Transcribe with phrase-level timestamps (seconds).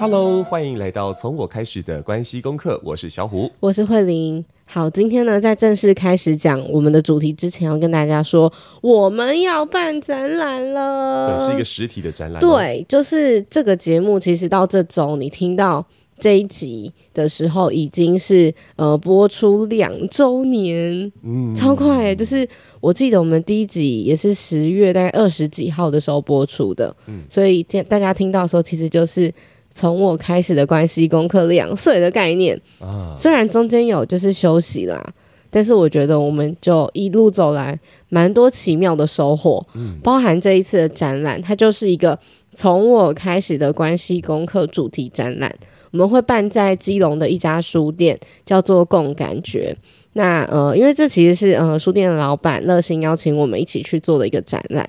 [0.00, 2.80] Hello，欢迎来到从我开始的关系功课。
[2.82, 4.42] 我是小虎，我是慧玲。
[4.64, 8.50] 好，今天呢，在正式开始讲我们的主题之前，要跟大家说，
[8.80, 11.36] 我们要办展览了。
[11.36, 12.40] 对，是一个实体的展览。
[12.40, 15.84] 对，就是这个节目，其实到这周你听到
[16.18, 22.16] 这一集的时候，已经是呃播出两周年，嗯，超快欸。
[22.16, 22.48] 就是
[22.80, 29.30] 我记得我们第一集也是十月大概二十几号的时候播出的，嗯，所以大家听到的时候，其实就是。
[29.80, 35.02] 从我开始的关系功课两岁的概念啊，虽然中间有就是休息啦，
[35.48, 37.80] 但是我觉得我们就一路走来，
[38.10, 39.66] 蛮多奇妙的收获。
[39.72, 42.18] 嗯，包含这一次的展览，它就是一个
[42.52, 45.50] 从我开始的关系功课主题展览。
[45.92, 49.74] 我们会办在基隆的一家书店，叫做共感觉。
[50.12, 54.86] 那呃，因为这其实是呃书店的老板热心邀请我们一起去做的一个展览。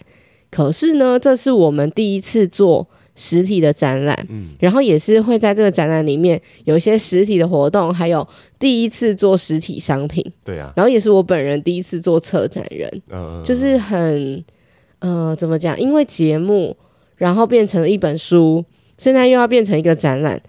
[0.49, 2.85] 可是呢，这是我们第一次做。
[3.15, 14.43] 实体的展览，嗯，然后也是会在这个展览里面有一些实体的活动，还有第一次做实体商品，对啊，然后也是我本人第一次做策展人，嗯，就是很，
[14.99, 15.79] 呃，怎么讲？
[15.79, 16.75] 因为节目，
[17.17, 18.63] 然后变成了一本书，
[18.97, 20.41] 现在又要变成一个展览，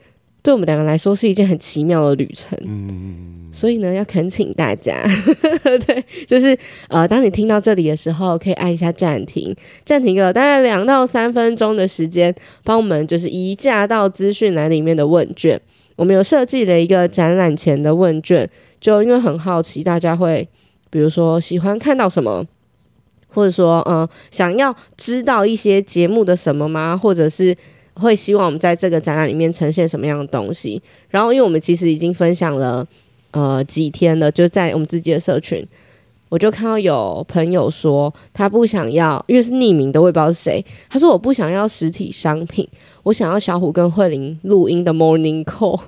[0.43, 3.39] 对我们两个来说是一件很奇妙的旅程，嗯。
[3.55, 4.99] 所以呢，要恳请大家，
[5.87, 12.35] 对，就是呃，当你听到这里的时候，可以按一下暂停，暂停个大概两到三分钟的时间，
[12.65, 15.61] 帮我们就是移驾到资讯栏里面的问卷。
[15.97, 18.49] 我们有设计了一个展览前的问卷，
[18.81, 20.49] 就因为很好奇大家会，
[20.89, 22.43] 比如说喜欢看到什么，
[23.29, 26.97] 或者说嗯、呃，想要知道一些节目的什么吗？
[26.97, 27.55] 或者是
[27.95, 30.81] 会希望我们在这个展览里面呈现什么样的东西？
[31.11, 32.87] 然后，因为我们其实已经分享了。
[33.35, 35.67] 呃，几天了，就在我们自己的社群，
[36.29, 40.63] 我就看到有朋友说他不想要，因为是匿名的，我也不知道是谁。
[40.91, 42.69] 他说我不想要实体商品，
[43.05, 45.81] 我想要小虎跟慧玲录音的 Morning Call。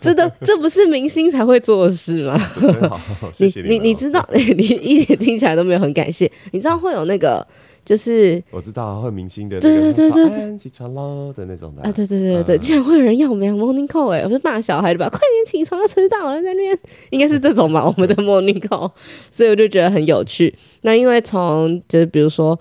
[0.00, 2.40] 真的， 这不是明星才会做的事吗？
[2.54, 3.00] 真好，
[3.32, 6.30] 谢谢你你你，你知道， 你一点听起来都没有很感谢。
[6.52, 7.44] 你知道会有那个。
[7.84, 15.06] 就是我知道会明星的，对对对对对，起床喽的那种的啊，对对对对，竟然会有人要我们俩 morning call 哎，我是骂小孩的吧？
[15.10, 16.78] 快点起床，要迟到了，在那边
[17.10, 17.84] 应该是这种吧？
[17.84, 18.90] 我们的 morning call，
[19.30, 20.54] 所以我就觉得很有趣。
[20.80, 22.58] 那因为从就是比如说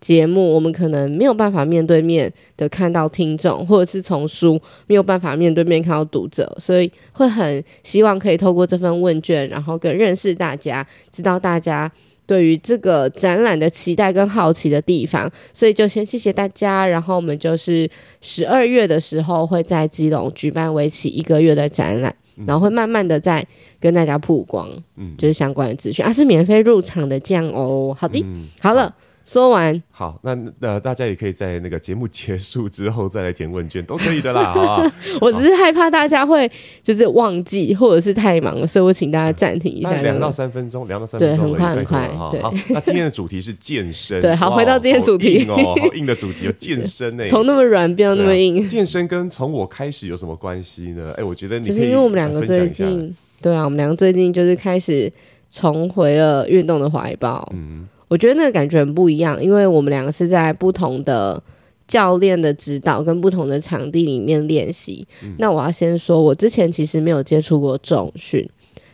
[0.00, 11.92] 节目，我们可能没有办法面对面的看到听众，或者是从书没有办法面对面看到读者，所以会很希望可以透过这份问卷，然后更认识大家，知道大家。
[12.26, 16.86] 对于这个展览的期待跟好奇的地方，所以就先谢谢大家。
[16.86, 17.88] 然后我们就是
[18.20, 22.14] 十二月的时候会在基隆举办为期一个月的展览，
[22.46, 23.46] 然后会慢慢的再
[23.78, 27.96] 跟大家曝光，嗯，就是相关的资讯啊，是免费入场的，这样哦。
[27.98, 28.94] 好的，嗯、好了。
[29.26, 29.82] 说完。
[29.90, 34.82] 好，那呃，大家也可以在那个节目结束之后再来填问卷，都可以的啦， 好不好？
[35.20, 36.48] 我只是害怕大家会
[36.82, 42.10] 就是忘记或者是太忙了，所以我请大家暂停一下，两到三分钟，两到三分钟，对，很快很快。
[42.30, 45.44] 对，好，那今天的主题是健身，对，好，回到今天主题。
[45.48, 51.12] 哦，好硬的主题，有健身诶， 从那么软变到那么硬，健身跟从我开始有什么关系呢？
[51.16, 53.12] 哎，我觉得你就是因为我们两个最近，
[53.42, 55.12] 对啊，我们两个最近就是开始
[55.50, 57.88] 重回了运动的怀抱，嗯。
[58.08, 61.42] 我觉得那个感觉很不一样，因为我们两个是在不同的
[61.88, 65.04] 教练的指导跟不同的场地里面练习。
[65.24, 65.34] 嗯。
[65.38, 68.48] 那我要先说，我之前其实没有接触过重训，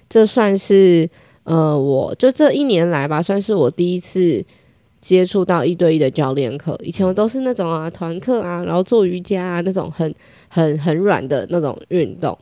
[0.08, 1.06] 这算是
[1.44, 4.42] 呃，我就这一年来吧，算是我第一次
[4.98, 6.78] 接触到一对一的教练课。
[6.82, 10.14] 以前我都是那种啊团课啊，然后做瑜伽啊那种很
[10.48, 12.38] 很很软的那种运动，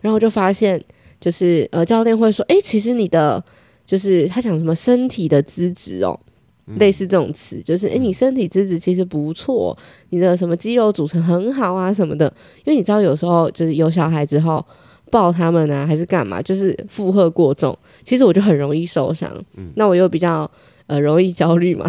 [0.00, 0.80] 然后就发现
[1.20, 3.42] 就是呃教练会说，诶，其实你的。
[3.84, 6.18] 就是他讲什么身体的资质哦，
[6.66, 9.76] 嗯、类似这种词，就是诶，你身体资质其实不错，
[10.10, 12.32] 你的什么肌肉组成很好啊什么的。
[12.64, 14.64] 因为你知道有时候就是有小孩之后
[15.10, 19.30] 抱他们啊，还是干嘛，就是负荷过重，其实我就很容易受伤。
[19.56, 20.50] 嗯、那我又比较
[20.86, 21.84] 呃容易焦虑嘛，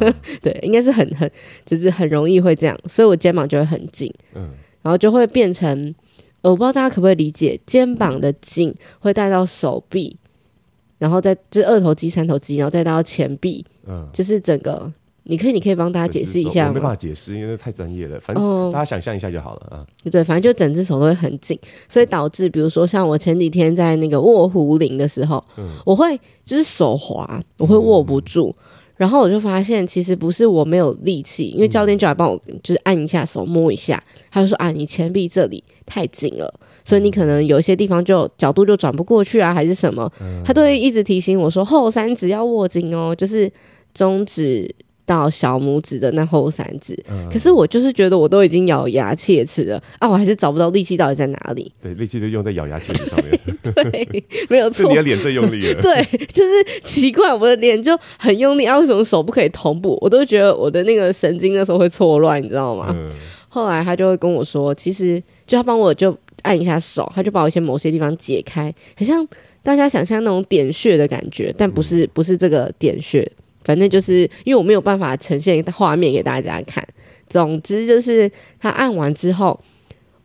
[0.00, 1.30] 嗯、 对，应该是很很
[1.64, 4.50] 就是很容易会这样，所以我肩膀就会很紧，嗯，
[4.82, 5.94] 然后就会变成，
[6.40, 10.16] 呃，我不知道大家可不可以理解，肩膀的紧会带到手臂。
[10.98, 14.92] 然后再就是二头肌、三头肌，然后再到前臂，嗯，就是整个，
[15.22, 16.68] 你可以，你可以帮大家解释一下吗？
[16.70, 18.18] 我没办法解释，因为太专业了。
[18.18, 19.86] 反正大家想象一下就好了啊。
[20.10, 21.58] 对，反正就整只手都会很紧，
[21.88, 28.64] 所以导致，比如说像我前几天在那个卧壶铃的时候，嗯，我会就是手滑，我会握不住，嗯，
[28.96, 36.52] 然后我就发现其实不是我没有力气，因为教练就来帮我就是按一下手摸一下，他就说啊，你前臂这里太紧了。
[36.88, 40.10] 所以你可能有些地方就角度就转不过去啊，还是什么？
[40.42, 43.52] 他都会一直提醒我说后三指要握紧哦，就是
[43.92, 44.74] 中指
[45.04, 46.98] 到小拇指的那后三指。
[47.10, 51.70] 嗯、可是我就是觉得我都已经咬牙切齿了啊，我还是找不到力气到底在哪里。
[51.82, 53.38] 对，力气都用在咬牙切齿上面。
[53.74, 54.84] 对，没有错。
[54.84, 55.80] 是你的脸最用力了。
[55.84, 59.98] 对，就是奇怪，我的脸就很用力啊，为什么手不可以同步？
[60.00, 62.86] 我都觉得我的那个神经那时候会错乱，你知道吗？
[62.96, 63.10] 嗯、
[63.50, 69.26] 后来他就会跟我说，其实就他帮我就按一下手，他就把我一些某些地方解开，很像。
[69.60, 73.30] 大家想象那种点穴的感觉，但不是不是这个点穴，
[73.64, 76.82] 反正就是因为我没有办法呈现画面给大家看。
[77.28, 79.58] 总之就是他按完之后，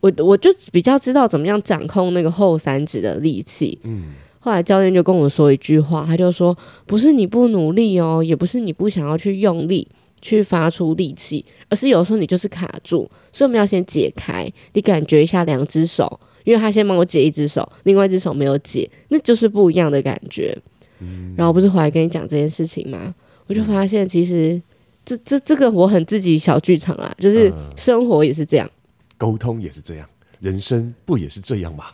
[0.00, 3.78] 我我就比较知道怎么样掌控那个后三指的力气。
[3.82, 6.56] 嗯，后来教练就跟我说一句话，他就说
[6.86, 9.86] ：“不是你不努力哦，也不是你不想要去用力
[10.24, 20.54] 去发出力气，而是有时候你就是卡住，所以我们要先解开，你感觉一下两只手。”因为他先帮我解一只手，另外一只手没有解，那就是不一样的感觉。
[21.00, 23.14] 嗯、然后不是回来跟你讲这件事情吗？
[23.46, 24.60] 我就发现其实
[25.06, 28.70] 这这这个我很自己小剧场啊，就是生活也是这样，
[29.16, 30.06] 沟、呃、通也是这样，
[30.40, 31.86] 人生不也是这样吗？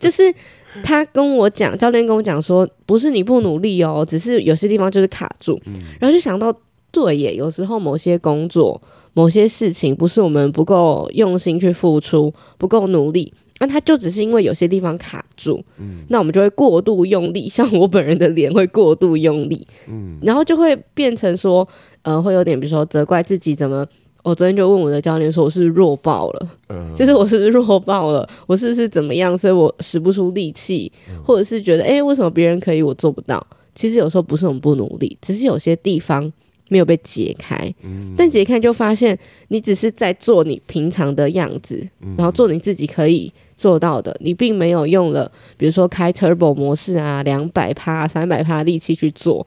[0.00, 0.34] 就是
[0.82, 5.60] 他跟我讲，教练跟我讲说，不是你不努力哦，只是有些地方就是卡住。
[5.66, 6.50] 嗯、然后就想到，
[6.94, 8.80] 对耶，有时候某些工作。
[9.16, 21.64] 某些事情不是我们不够用心去付出，不够努力，那他就只是因为有些地方卡住，嗯，那我们就会过度用力， 像我本人的脸会过度用力，嗯，然后就会变成说，
[22.02, 23.86] 呃，会有点比如说责怪自己怎么，
[24.24, 30.90] 我昨天就问我的教练说，我是弱爆了，嗯，就是我是不是弱爆了，我是不是怎么样，所以我使不出力气，
[31.24, 33.46] 或者是觉得，哎，为什么别人可以，我做不到？
[33.76, 36.32] 其实有时候不是我们不努力，只是有些地方。
[36.68, 39.18] 没有被解开，嗯、但解开就发现
[39.48, 49.46] 你只是在做你平常的样子，嗯、然后做你自己可以做到的，你并没有用了，比如说开 Turbo 模式啊，两百趴、三百趴力气去做，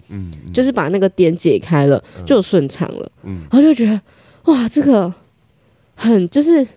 [0.54, 4.02] 就是把那个点解开了，就顺畅了，嗯、然后就觉得
[4.46, 5.14] 哇，这个
[5.96, 6.68] 很就是。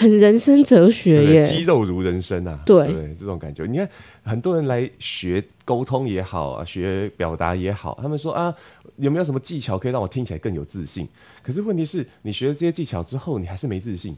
[0.00, 3.66] 很人生哲学耶，肌肉如人生啊，对，对，这种感觉。
[3.66, 3.86] 你看，
[4.22, 8.54] 很多人来学沟通也好啊，学表达也好，他们说啊，
[8.96, 11.06] 有没有什么技巧可以让我听起来更有自信？
[11.42, 14.16] 可是问题是，你学了这些技巧之后，你还是没自信，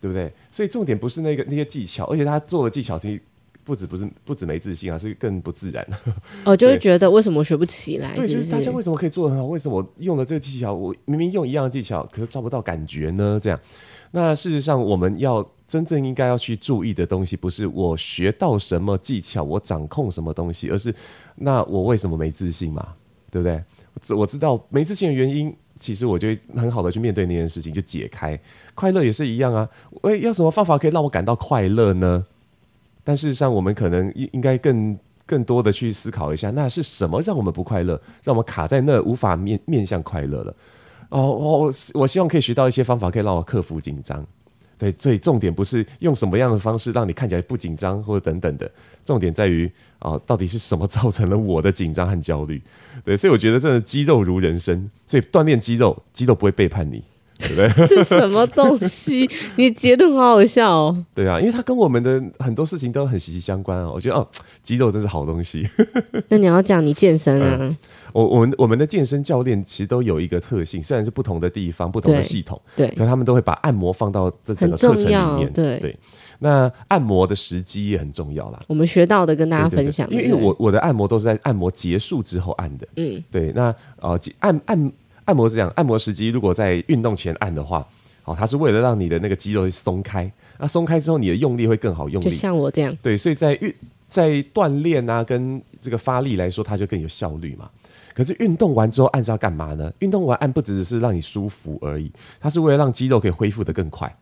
[0.00, 0.32] 对不对？
[0.52, 3.20] 所以重点不是那个那些技巧，而且他做的技巧其实
[3.64, 5.84] 不止不是不止没自信啊，是更不自然。
[6.46, 8.14] 哦，就会觉得为什么学不起来？
[8.14, 9.48] 对，就是大家为什么可以做得很好？
[9.48, 13.40] 为什么我用了这个技巧，我明明用一样的技巧，可是抓不到感觉呢？
[13.42, 13.58] 这样。
[14.16, 20.94] 那事实上，我们要真正应该要去注意的东西，不是我学到什么技巧，我掌控什么东西，而是
[21.34, 22.94] 那我为什么没自信嘛？
[23.28, 23.60] 对不对？
[24.16, 28.38] 我知道没自信的原因，其实我就很好的去面对那件事情，就解开。
[28.76, 29.68] 快乐也是一样啊，
[30.02, 32.24] 诶，要什么方法可以让我感到快乐呢？
[33.02, 34.96] 但事实上，我们可能应应该更
[35.26, 40.54] 更多的去思考一下，那是什么让我们不快乐，让我们卡在那，无法面面向快乐了？
[41.14, 44.26] 哦，我我希望可以学到一些方法，可以让我克服紧张。
[44.76, 48.68] 对，所以重点不是用什么样的方式让你看起来不紧张，或者等等的，
[49.04, 49.70] 重点在于
[50.00, 52.60] 啊，到底是什么造成了我的紧张和焦虑？
[53.04, 57.04] 对，所以我觉得真的肌肉如人生，所以锻炼肌肉，肌肉不会背叛你。
[57.48, 57.86] 对不对？
[57.88, 59.28] 这什么东西？
[59.56, 61.04] 你结论好好笑哦。
[61.14, 63.90] 对啊，因为它跟我们的很多事情都很息息相关啊。
[63.90, 64.26] 我觉得哦，
[64.62, 65.68] 肌肉真是好东西。
[66.28, 67.56] 那你要讲你健身啊？
[67.60, 67.76] 嗯、
[68.12, 75.52] 我我们我们的健身教练其实都有一个特性，虽然是不同的地方、不同的系统，对，可他们都会把按摩放到这整个课程里面。
[75.52, 75.98] 对对，
[76.38, 78.60] 那按摩的时机也很重要啦。
[78.66, 82.86] 我们学到的跟大家分享，对对对，因为因为我我的按摩都是在按摩结束之后按的。
[82.96, 83.52] 嗯，对。
[83.54, 84.74] 那呃，按按。
[84.74, 84.92] 按
[85.34, 87.86] 摩是这样，按摩时机如果在运动前按的话，
[88.24, 90.28] 哦，它是为了让你的那个肌肉松开，
[90.58, 92.96] 那松开之后你的用力会更好用力，就像我这样。
[93.00, 93.72] 对，所以在运
[94.08, 97.70] 在锻炼啊，跟这个发力来说，它就更有效率嘛。
[98.12, 99.92] 可是运动完之后按是要干嘛呢？
[99.98, 104.14] 运动完按不只是让你舒服而已，它是为了让肌肉可以恢复得更快。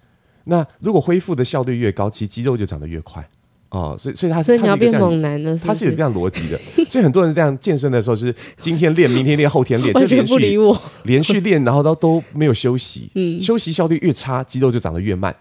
[0.44, 3.28] 那如果恢复的效率越高，其实肌肉就长得越快。
[3.72, 6.60] 哦，所以所以他所以你要变猛男了，他是有这样逻辑的。
[6.86, 10.58] 所以很多人这样健身的时候，就是今天练，明天练，后天练， 就连续
[11.04, 13.10] 连续练，然后都都没有休息。
[13.14, 15.34] 嗯，休息效率越差，肌肉就长得越慢。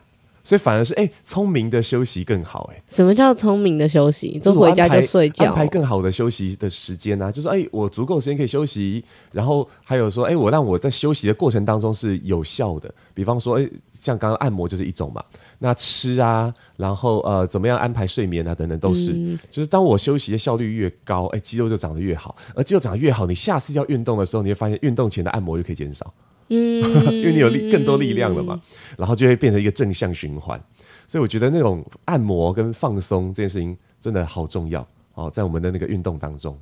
[0.44, 2.84] 所以反而是哎，聪明的休息更好哎。
[2.88, 4.40] 什么叫聪明的休息？
[4.40, 7.32] 就回家就睡觉，安排更好的休息的时间呢？
[7.32, 12.94] 就是哎，我足够时间可以休息，然后还有说哎，我让我在休息的过程当中是有效的。
[13.14, 15.24] 比方说哎，像刚刚按摩就是一种嘛。
[15.60, 19.38] 那吃啊，然后呃，怎么样安排睡眠啊，等等都是。
[19.50, 22.36] 就是当我休息的效率越高，哎，肌肉就长得越好。
[22.56, 26.14] 而肌肉长得越好，你下次要运动的时候，你会发现运动前的按摩又可以减少。
[26.52, 26.84] 嗯，
[27.16, 28.62] 因为你有力更多力量了嘛，
[28.98, 30.62] 然后就会变成一个正向循环，
[31.08, 36.58] 所以我觉得那种按摩跟放松这件事情真的好重要哦，在我们的那个运动当中。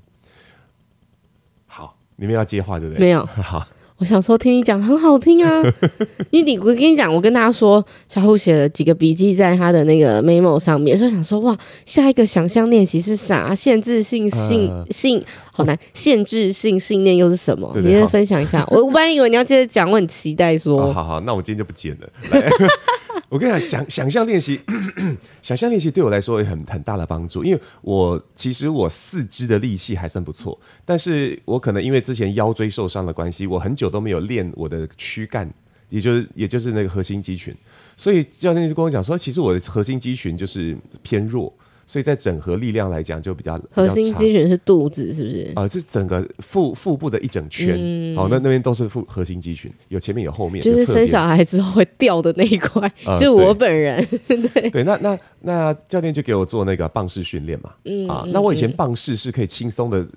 [1.65, 2.99] 好，你们要接话对不对？
[2.99, 3.25] 没有。
[3.41, 3.67] 好，
[3.99, 5.61] 我想说听你讲很好听啊，
[6.31, 13.53] 因为你我跟你讲，我跟大家说，小虎写了几个笔记在他的那个 memo 上面，所以想说哇，下一个想象练习是啥？
[13.53, 17.69] 限制性信信好难，限制性信念又是什么？
[17.73, 18.65] 对对对，你先分享一下。
[18.71, 20.81] 我我本来以为你要接着讲，我很期待说。
[20.81, 22.09] 哦、好好，那我今天就不剪了。
[23.29, 24.59] 我跟你讲，讲想象练习，
[25.41, 35.47] 想象练习对我来说也很很大的帮助，因为我其实我四肢的力气还算不错，但是我可能因为之前腰椎受伤的关系，我很久都没有练我的躯干，
[35.89, 37.55] 也就是也就是那个核心肌群，
[37.95, 41.53] 所以教练就跟我讲说，其实我的核心肌群就是偏弱。
[41.89, 45.51] 所以在整合力量来讲，就比较核心肌群是肚子，是不是？
[45.55, 47.75] 啊、呃，是整个腹腹部的一整圈。
[47.79, 50.63] 嗯、好，那那边都是腹核心肌群，有前面有后面。
[50.63, 54.07] 就是生小孩之后会掉的那一块，呃、 是我本人。
[54.27, 57.73] 对对，那那那教练就给我做那个棒式训练嘛。
[57.85, 60.07] 嗯啊，那我以前棒式是可以轻松的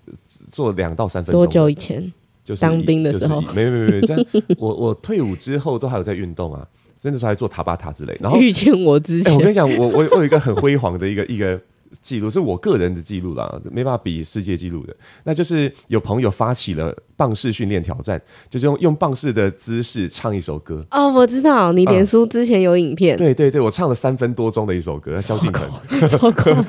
[0.51, 1.41] 做两到三分钟。
[1.41, 2.13] 多久以前？
[2.45, 3.41] 就是当兵的时候。
[3.41, 4.27] 没没没没，这样
[4.59, 6.69] 我我退伍之后都还有在运动啊，
[7.03, 8.17] 真的是还做塔巴塔之类。
[8.23, 11.61] 然后遇见我之前，欸、我跟你讲，我我我有一个很辉煌的一个一个。
[12.01, 14.97] 记录是我个人的记录啦，没办法比世界纪录的。
[15.25, 18.19] 那就是有朋友发起了棒式训练挑战，
[18.49, 20.87] 就是用用棒式的姿势唱一首歌。
[20.91, 23.15] 哦，我知道，你脸书之前有影片。
[23.17, 25.71] 嗯、对对对，我唱了三分多钟的一首歌，萧敬腾，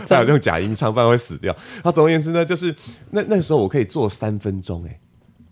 [0.05, 1.55] 再 有用假音唱，不然会死掉。
[1.85, 2.75] 那总而言之呢，就是
[3.11, 4.99] 那那个时候我可以做三分钟，哎，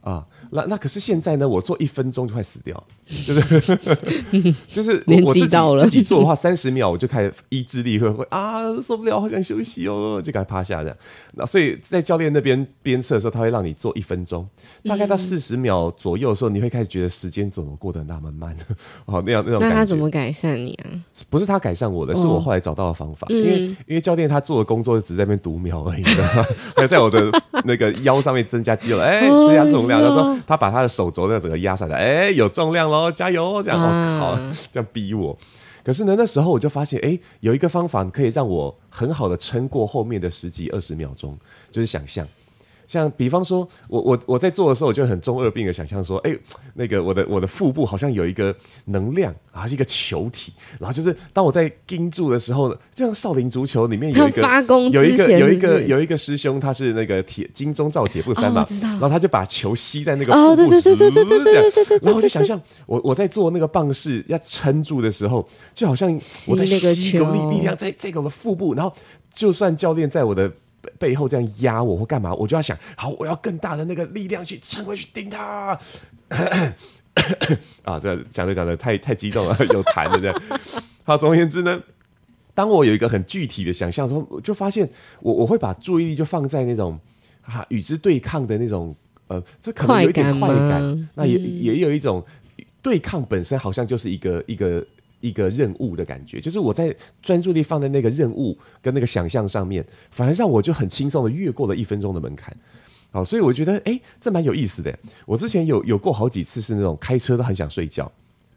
[0.01, 0.25] 啊。
[0.51, 1.47] 那那可是现在呢？
[1.47, 2.83] 我做一分钟就快死掉，
[3.25, 10.97] 就是 就是我我自己自己做的话，三十秒我就开始意志力会会啊受不了，好想休息哦，就赶快趴下这样。
[11.33, 14.47] 那所以在教练那边鞭策的时候，他会让你做一分钟，
[14.85, 18.55] 大概到四十秒左右的时候，你会开始觉得时间怎么过得那么慢？
[19.05, 19.75] 哦，那样那种感觉。
[19.75, 20.89] 那他怎么改善你啊？
[21.29, 23.27] 不是他改善我的，是我后来找到的方法。
[23.29, 26.45] 因为因为教练他做的工作只在那边读秒而已，知道吗？
[26.75, 27.29] 还有在我的
[27.65, 30.37] 那个腰上面增加肌肉，哎，增加重量，他说。
[30.47, 33.63] 他把他的手肘那整个压下来，哎、欸，有重量喽，加油！
[33.63, 34.35] 这样，我、靠，
[34.71, 35.37] 这样逼我。
[35.83, 41.35] 可是呢，那时候我就发现，哎、欸，有一个方法可以让我很好的撑过后面的十几二十秒钟，
[41.71, 42.27] 就是想象。
[42.91, 46.39] 像比方说，我我我在做的时候，我就很中二病的想象说，哎、欸，
[46.73, 48.53] 那个我的我的腹部好像有一个
[48.87, 66.13] 能量啊，是一个球体，然后就是当我在盯住的时候，就像少林足球里面有一个发功有一个有一个有一个师兄，他是那个铁金钟罩铁布衫嘛，然后他就把球吸在那个腹部，对对对对对对对，然后我就想象我我在做那个棒式要撑住的时候，就好像
[66.45, 68.93] 我在吸一个力力量在这个我的腹部，然后
[69.33, 70.51] 就算教练在我的。
[70.97, 75.77] 背后这样压我或干嘛，我就要想，好，我要更大的那个力量去撑回去顶他。
[77.83, 80.41] 啊，这讲着讲着太太激动了，有痰了这样。
[81.03, 81.81] 好，总而言之呢，
[82.53, 86.99] 当我有一个很具体的想象之后，我就发现我我会把注意力就放在那种
[87.41, 88.95] 啊与之对抗的那种
[89.27, 92.23] 呃，这可能有一点快感，快感那也、嗯、也有一种
[92.81, 94.85] 对抗本身好像就是一个一个。
[95.21, 102.55] 一个任务的感觉，就是我在专注力放在那个任务跟那个想象上面，反而让我就很轻松的越过了一分钟的门槛。
[103.13, 104.97] 好，所以我觉得，哎，这蛮有意思的。
[105.25, 108.09] 我之前有有过好几次是那种开车都很想睡觉，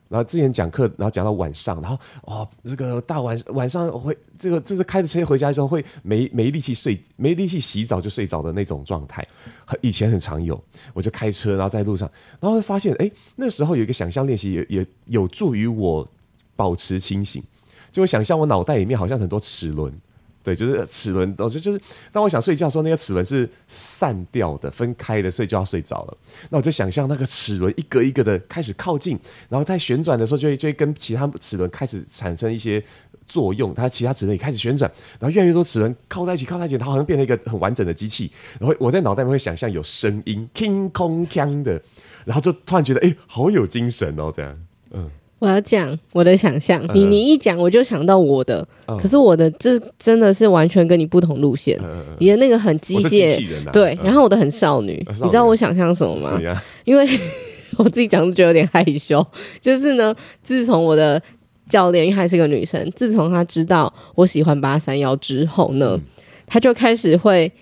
[0.09, 9.27] 然后之前讲课，然后讲到晚上，然后哦，这个大晚晚上会这个就是开着车回家的时候会没没力气睡，没力气洗澡就睡着的那种状态，
[9.81, 10.63] 以前很常有。
[10.93, 16.09] 我就开车，然后在路上，然后会发现，哎，那时候有一个想象练习也也有助于我。
[16.57, 17.43] 保持清醒，
[17.91, 19.93] 就会想象我脑袋里面好像很多齿轮，
[20.43, 21.81] 对，就是齿轮都是就是，
[22.13, 26.17] 当我想睡觉的时候，那个齿轮是散掉的、分开的，所以就要睡着了。
[26.51, 29.19] 那我就想象那个齿轮一个一个的开始靠近，
[29.49, 32.85] 然后在旋转的时候，就会就会跟其他齿轮开始产生一些
[33.27, 38.31] 作用，它其他齿轮也开始旋转，然后越来越多齿轮靠在一起，靠在一起，它好像变成一个很完整的机器。
[38.61, 41.83] 然后我在脑袋里面会想象有声音，king kong kang 的，
[42.27, 44.59] 然后就突然觉得哎、好有精神哦，这样，
[45.45, 51.79] 我要讲我的想象，你你一讲我就想到我的，嗯、可是我的这真的是完全跟你不同路线。
[51.85, 53.29] 嗯、你的那个很机械，
[53.67, 56.41] 啊、对，然后我的很少女，嗯、你知道我想象什么吗？
[56.43, 57.07] 嗯、因为
[57.77, 59.25] 我自己讲都觉得有点害羞。
[59.61, 61.21] 就是呢，自从我的
[61.69, 66.01] 教练，因为她是个女生，自从她知道我喜欢八三幺之后呢，
[66.47, 67.53] 她、嗯、就开始会。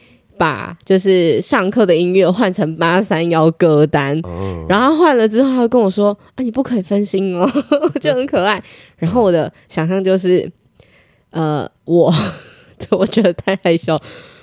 [0.43, 7.49] 把就是上课的音乐换成八三幺歌单，哦、然后换了之后，他会跟我说：“啊，你不可以分心哦。
[8.03, 8.61] ”就很可爱。
[8.97, 10.51] 然后我的想象就是，
[11.31, 12.13] 呃，我
[12.91, 13.97] 我觉得太害羞，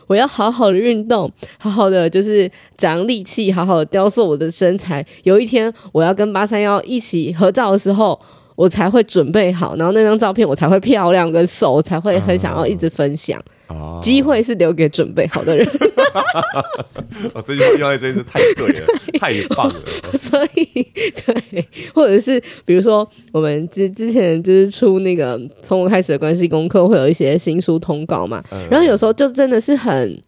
[0.07, 5.05] 我要好好的运动，好好的就是长力气，好好的雕塑我的身材。
[5.23, 8.17] 有一天我要跟八三幺一起合照的时候，
[8.59, 13.41] 我才会准备好，然后那张照片我才会漂亮，跟手才会很想要一直分享。
[13.67, 15.65] 哦，机会是留给准备好的人。
[17.33, 19.75] 哦，这句话用在这里是太对了， 对太棒了。
[20.19, 20.85] 所以，
[21.25, 28.43] 对，或者是比如说，我们之之前就是出那个从我开始的关系功课，会有一些新书通告嘛。
[28.51, 30.21] 嗯、然后有时候就真的是很、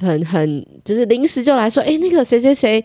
[0.00, 2.84] 很、很，就是临时就来说，哎、欸，那个谁谁谁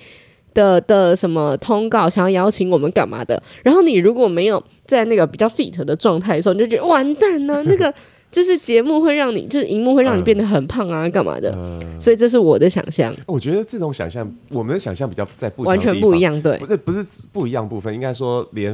[0.54, 3.42] 的的什么通告，想要邀请我们干嘛的？
[3.64, 7.94] 然后你如果没有在那个比较 fit 的状态的时候，你就觉得完蛋了，那个。
[8.32, 11.54] 就是节目会让你，就是荧幕会让你变得很胖啊，干嘛的？
[11.54, 13.14] 嗯、所以这是我的想象。
[13.26, 18.74] 我觉得这种想象，我们的想象比较在不完全不一样，对，不是不是不一样部分，应该说连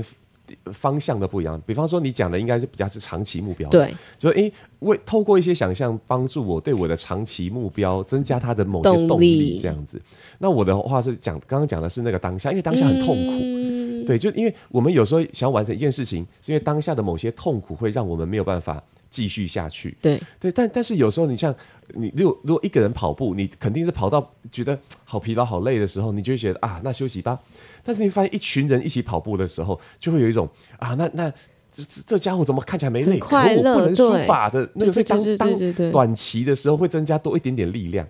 [0.73, 1.61] 方向都不一样。
[1.65, 10.01] 比方说，你讲的应该是比较是长期目标，对，就诶，为透过一些想象帮助我对我的长期目标增加它的某些动力，这样子。
[10.39, 18.83] 那我的话是讲刚刚讲的是那个当下，因为当下很痛苦，嗯、对，就因为我们有时候想要完成一件事情，是因为当下的某些痛苦会让我们没有办法。
[19.09, 21.53] 继续下去，对对，但但是有时候你像
[21.95, 27.39] 你，如果如果一个人跑步，你肯定是跑到觉得好疲劳、好累的时候，你就会觉得啊，那休息吧。
[27.83, 30.47] 但是你发现一群人一起跑步的时候，就会有一种
[30.77, 31.29] 啊，那那
[31.71, 33.19] 这这家伙怎么看起来没累？
[33.19, 38.07] 快乐，可我不能输吧的那个，所以当当短期的时候会增加多一点点力量。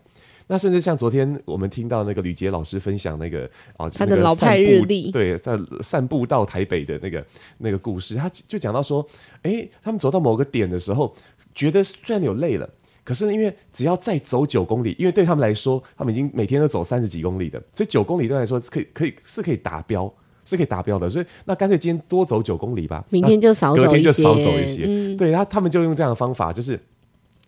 [0.49, 7.25] 那甚至像昨天我们听到那个吕杰老师分享那个啊，他的老派日历，对，在散步到台北的那个
[7.57, 9.05] 那个故事，他就讲到说，
[9.41, 11.13] 哎，他们走到某个点的时候，
[11.53, 12.69] 觉得虽然有累了，
[13.03, 20.09] 可是因为只要再走九公里，因为对他们来说，他们已经每天都走三十几公里的，所以九公里对来说可以可以是可以达标，
[20.45, 26.79] 是可以达标的，所以那干脆今天多走九公里吧，明天就少走一些，隔天就少走一些，嗯、对，他他们就用这样的方法，就是。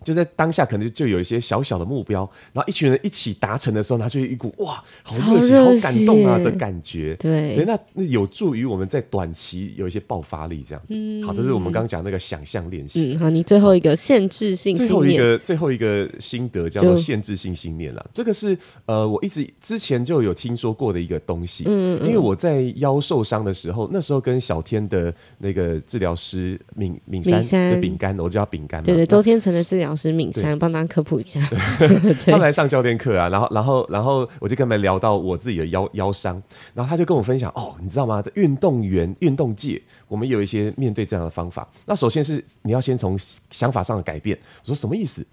[0.04, 7.16] 就在当下，可能就有一些小小的目标，然后一群人一起达成的时候，他就一股哇，好热血、好感动啊的感觉。
[7.20, 10.96] 对，对，那那有助于我们在短期有一些爆发力，这样子。
[10.96, 13.14] 嗯、好，这是我们刚刚讲那个想象练习。
[13.14, 18.10] 嗯，好，你最后一个限制性信念，最后一个最后一个心得叫做限制性信念了。
[18.14, 21.66] 这个是呃，我一直之前就有听说过的一个东西。
[21.68, 28.86] 嗯，嗯，因为我在腰受伤的时候，那时候跟小天的那个治疗师敏敏山的饼干，我叫饼干嘛。
[28.86, 29.89] 对对，周天成的治疗。
[29.90, 31.42] 老师敏山帮大家科普一下，
[32.28, 36.40] 他们来上教练课啊，然后，然后，然后我就跟他们聊到我自己的腰腰伤，
[36.76, 38.22] 然后他就跟我分享哦，你知道吗？
[38.22, 41.68] 在运动员运动界，我们有一些面对这样的方法。
[41.88, 43.18] 那首先是你要先从
[43.50, 44.38] 想法上的改变。
[44.62, 45.26] 我说什么意思？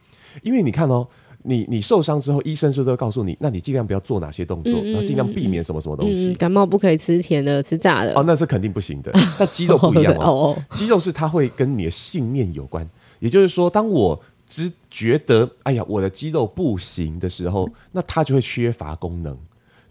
[0.42, 1.06] 因为你看哦，
[1.42, 6.28] 你你受伤之后，医生是不是都会告诉你，那你尽量不要做哪些动作，嗯嗯嗯，然后尽量避免什么什么东西。
[6.28, 8.14] 嗯，感冒不可以吃甜的，吃炸的。
[8.14, 9.12] 哦，那是肯定不行的。
[9.38, 12.88] 那肌肉不一样 哦，肌肉是它会跟你的信念有关。
[13.18, 19.36] 也就是说，当我只觉得哎呀，我的肌肉不行的时候，那他就会缺乏功能。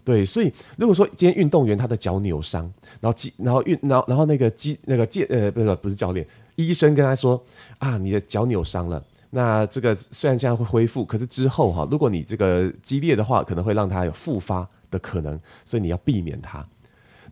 [0.02, 7.44] 对，所以如果说今天运动员他的脚扭伤，然后肌，然后运，然后然后那个肌那个健呃不是不是教练，医生跟他说
[7.78, 16.64] 啊，你的脚扭伤了，那这个虽然现在会恢复，可是之后哈，如果你这个激烈的话，可能会让他有复发的可能，所以你要避免它。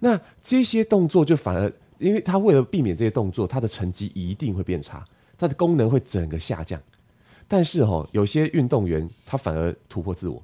[0.00, 5.04] 那这些动作就反而，因为他为了避免这些动作，他的成绩一定会变差，
[5.38, 6.82] 他的功能会整个下降。
[7.46, 10.42] 但是哈，有些运动员他反而突破自我。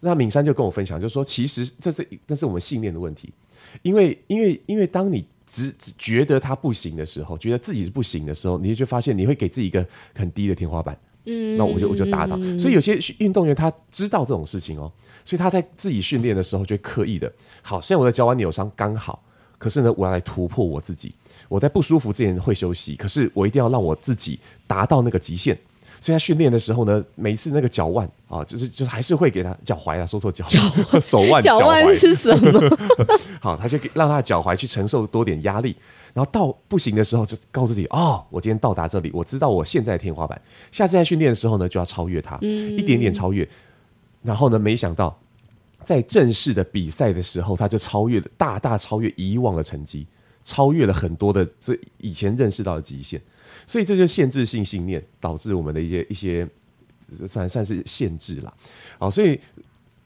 [0.00, 3.32] 那敏山就跟我分享，就说其实这是这是我们信念的问题，
[3.82, 10.98] 因为因为因为当你只只觉得他不行的时候，觉得自己是不行的时候，你就发现你会给自己一个很低的天花板。
[11.24, 12.36] 嗯，那我就我就打倒。
[12.58, 14.90] 所以有些运动员他知道这种事情哦，
[15.24, 19.22] 所以他在自己训练的时候就会刻意的，好，虽然我的脚腕扭伤刚好，
[19.56, 21.14] 可是呢，我要来突破我自己。
[21.48, 25.56] 我在不舒服之前会休息，可是我一定要让我自己达到那个极限。
[26.02, 30.58] 所以他训练的时候呢，每一次那个脚腕啊，就是就是还是会给他脚踝啊，说错脚脚
[31.00, 32.78] 手腕脚腕是什么？
[33.40, 35.76] 好，他就给让他的脚踝去承受多点压力，
[36.12, 43.48] 然后到不行的时候就告诉自己哦，我今天到达这里，我知道我现在天花板，下次在训练的时候呢，就要超越他，嗯、一点点超越。
[44.22, 45.16] 然后呢，没想到
[45.84, 50.06] 在正式的比赛的时候，他就超越了，大大超越以往的成绩，
[50.42, 53.20] 超越了很多的这以前认识到的极限。
[53.66, 56.48] 所以这就是限制性信念导致我们的一些一些
[57.28, 58.52] 算算是限制了。
[58.98, 59.38] 好，所以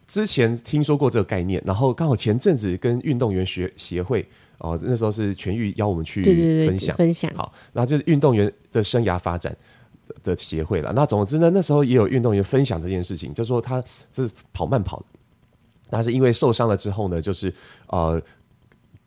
[0.06, 6.22] 之前听说过这个概念，然后刚好前阵子跟运动员学协会哦，那时候是全域邀我们去
[6.66, 7.32] 分享分享。
[7.34, 9.56] 好，然后就是运动员的生涯发展
[10.22, 10.92] 的协会了。
[10.94, 15.02] 那总之呢，那时候也有运动员分享这件事情，就是说他是跑慢跑，
[15.88, 17.52] 但是因为受伤了之后呢，就是
[17.86, 18.20] 呃。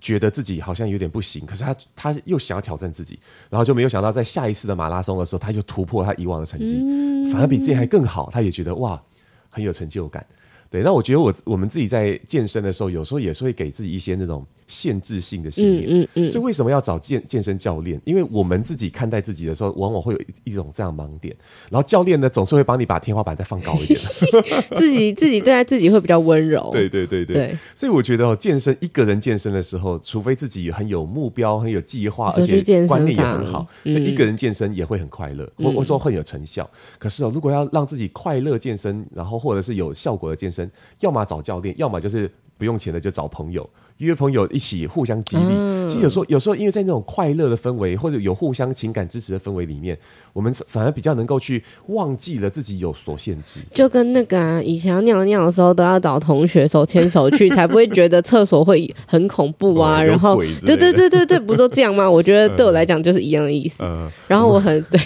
[0.01, 6.75] 觉得自己好像有点不行，可是他他又想要挑战自己，然后就没有想到在下一次的马拉松的时候，他就突破他以往的成绩，
[7.31, 8.29] 反而比之前还更好。
[8.31, 9.01] 他也觉得哇，
[9.49, 10.25] 很有成就感。
[10.71, 15.85] 对，那我觉得我我们自己在健身的时候，有时候也是会给自己一些那种限制性的信念。
[15.87, 16.29] 嗯嗯，嗯。
[16.29, 17.99] 所以为什么要找健健身教练？
[18.05, 21.35] 因为我们自己看待自己的时候，往往会有一一种这样盲点。
[21.71, 23.99] 然后教练呢，总是会帮你把天花板再放高一点。
[24.77, 26.69] 自己自己对待自己会比较温柔。
[26.71, 27.35] 对对对对。
[27.35, 35.51] 对所以我觉得哦，健身一个人健身的时候，除非自己很有目标、很有计划，而且观念也很好，所以一个人健身也会很快乐。
[35.55, 36.69] 我、嗯、我说会有成效。
[36.99, 40.58] 可是哦，如果要让自己快乐健身，然后或者是有效果的健身。
[41.01, 43.69] 要么找教练，要么就是不用钱的就找朋友。
[43.99, 49.97] 约朋友一起互相激励，嗯、其实有时候有时候因为在那种快乐的氛围或者有互相情感支持的氛围里面，
[50.33, 53.59] 我们反而比较能够去忘记了自己有所限制。
[53.71, 59.99] 就跟那个啊，以前要尿尿的时候都要找同学手牵手去，才不会觉得厕所会很恐怖啊。
[59.99, 62.09] 哦、然后，对对对对对，不都这样吗？
[62.09, 63.83] 我觉得 对我来讲就是一样的意思。
[63.83, 64.97] 嗯、然后我很对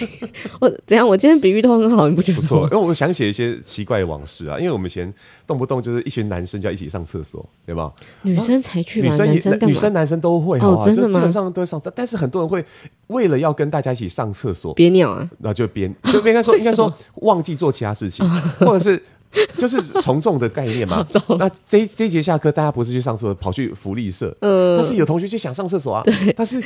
[0.59, 1.07] 我怎样？
[1.07, 2.39] 我今天比喻都很好，你不觉得？
[2.39, 4.59] 不错，因为我想起一些奇怪的往事啊。
[4.59, 5.11] 因为我们以前
[5.47, 7.91] 动不动就是一群男生就要一起上厕所，对吧？
[8.21, 8.82] 女生才。
[9.01, 12.63] 女生也女生男生都会好啊，就基本上都会上，但是很多人会
[13.07, 19.01] 为了要跟大家一起上厕所憋尿啊，然后就憋，就应该说应该说忘记做其他事情，或者是。
[19.57, 21.05] 就是从众的概念嘛。
[21.39, 24.35] 那这这节下课，大家不是去上厕所，跑去福利社。
[24.41, 24.77] 嗯。
[24.77, 26.01] 但是有同学就想上厕所啊。
[26.03, 26.33] 对。
[26.33, 26.63] 但是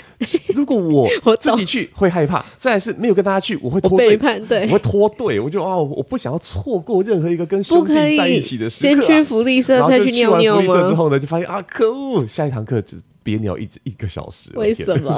[0.55, 4.17] 如果我自己去会害怕，再来是没有跟大家去，我会拖队。
[4.17, 4.65] 对。
[4.67, 9.01] 我会拖队，我就啊，我不想要错过任何一个跟兄弟在一起的时刻。
[9.01, 10.61] 先去福利社，再去尿尿吗？
[10.63, 12.97] 然后就去完福利社之后呢，就发现啊，可恶，下一堂课只。
[13.27, 15.13] 憋尿一直一个小时，为什么？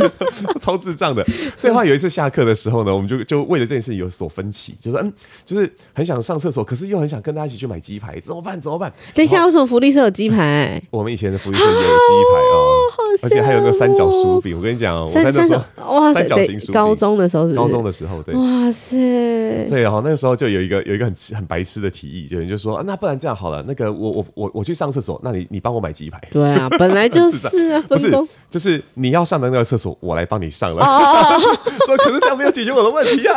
[0.58, 1.22] 超智障的。
[1.54, 5.12] 所以话有一次下课的时候呢，我们就就为了这件事情有所分歧，就是嗯，
[5.44, 8.58] 就是很想上厕所，可是又很想跟大家一起去买鸡排，怎么办？
[8.58, 8.90] 怎么办？
[9.14, 10.82] 等一下，为什么福利社有鸡排？
[10.90, 11.86] 我们以前的福利社也有鸡
[12.32, 12.78] 排哦。
[13.22, 15.62] 而且还有那个三角薯饼，我跟你讲，我在那时候
[16.00, 28.10] 哇，三角形薯饼，高中的时候是高中的时候，对，哇塞，所以哈，那个时候就有一个有一个很很白痴的提议，就人就说啊，那不然这样好了，那个我我我我去上厕所，那你你帮我买鸡排， 对啊，本来就是啊，不是，
[28.50, 30.84] 就是你要上的那个厕所，我来帮你上了，
[31.86, 33.34] 说可是这样没有解决我的问题啊，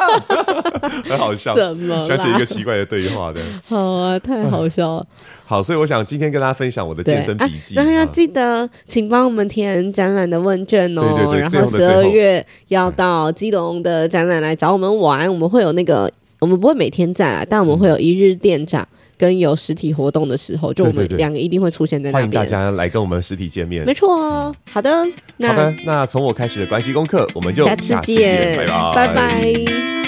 [1.09, 2.05] 很好笑，什么？
[2.05, 5.07] 想起一个奇怪的对话的，好啊，太好笑了。
[5.47, 7.75] 好，所以我想今天跟大家分享我的健身笔记。
[7.75, 11.01] 那要记得，请帮我们填展览的问卷哦。
[11.01, 18.87] 对对对，然后十二月要到基隆的展览来找我们玩，我们会有那个，我们不会每天在来，但我们会有一日店长
[19.17, 22.21] 跟有实体活动的时候，就我们两个一定会出现在那边。
[22.21, 23.86] 欢迎大家来跟我们实体见面。
[23.86, 24.56] 没错哦。
[24.69, 24.91] 好的，
[25.38, 28.93] 那好的，那从我开始的关系功课，我们就下次见，拜拜。
[28.95, 30.04] 拜拜。